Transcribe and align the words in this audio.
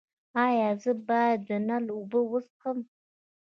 ایا 0.45 0.69
زه 0.81 0.91
باید 1.07 1.39
د 1.47 1.49
نل 1.67 1.85
اوبه 1.95 2.19
وڅښم؟ 2.29 2.77